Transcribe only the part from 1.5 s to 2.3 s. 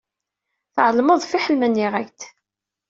ma nniɣ-ak-d.